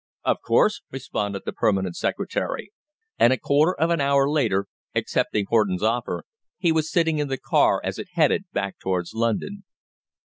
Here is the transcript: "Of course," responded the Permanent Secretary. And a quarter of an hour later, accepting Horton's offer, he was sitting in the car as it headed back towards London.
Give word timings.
"Of 0.23 0.37
course," 0.41 0.81
responded 0.89 1.43
the 1.45 1.53
Permanent 1.53 1.95
Secretary. 1.95 2.73
And 3.19 3.31
a 3.31 3.37
quarter 3.37 3.75
of 3.79 3.91
an 3.91 4.01
hour 4.01 4.27
later, 4.27 4.65
accepting 4.95 5.45
Horton's 5.47 5.83
offer, 5.83 6.23
he 6.57 6.71
was 6.71 6.91
sitting 6.91 7.19
in 7.19 7.27
the 7.27 7.37
car 7.37 7.79
as 7.83 7.99
it 7.99 8.07
headed 8.15 8.45
back 8.51 8.79
towards 8.79 9.13
London. 9.13 9.63